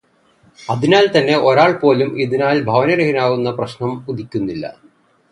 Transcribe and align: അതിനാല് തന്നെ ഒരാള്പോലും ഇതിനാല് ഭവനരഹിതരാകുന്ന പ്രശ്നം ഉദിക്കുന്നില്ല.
അതിനാല് 0.59 1.09
തന്നെ 1.17 1.35
ഒരാള്പോലും 1.39 2.09
ഇതിനാല് 2.21 2.61
ഭവനരഹിതരാകുന്ന 2.61 3.51
പ്രശ്നം 3.51 3.91
ഉദിക്കുന്നില്ല. 4.09 4.65